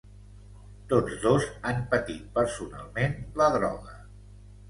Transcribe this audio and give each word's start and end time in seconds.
Tots 0.93 1.17
dos 1.25 1.45
han 1.71 1.83
patit 1.91 2.25
personalment 2.39 3.13
la 3.43 3.53
droga. 3.59 3.95